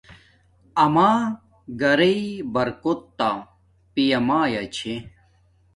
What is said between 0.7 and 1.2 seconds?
آما